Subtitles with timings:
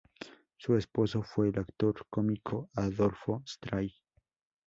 [0.57, 3.93] Su esposo fue el actor cómico Adolfo Stray.